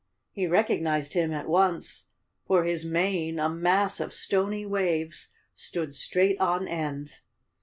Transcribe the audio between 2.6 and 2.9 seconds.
his